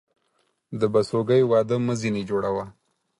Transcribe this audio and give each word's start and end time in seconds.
د 0.79 0.81
بسوگى 0.93 1.41
واده 1.51 1.77
مه 1.85 1.93
ځيني 2.01 2.23
جوړوه. 2.29 2.65